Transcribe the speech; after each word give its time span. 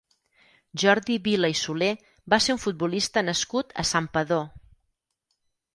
Jordi 0.83 1.17
Vila 1.27 1.51
i 1.55 1.59
Soler 1.59 1.91
va 2.35 2.41
ser 2.47 2.57
un 2.57 2.63
futbolista 2.65 3.25
nascut 3.29 3.79
a 3.85 3.89
Santpedor. 3.93 4.47